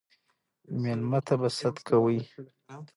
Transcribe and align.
ميلمه 0.81 1.19
ته 1.27 1.33
به 1.39 1.47
ست 1.57 1.75
کوئ 1.87 2.19